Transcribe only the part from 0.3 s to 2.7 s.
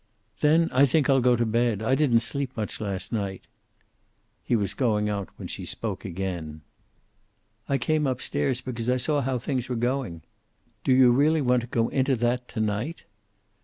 "Then I think I'll go to bed. I didn't sleep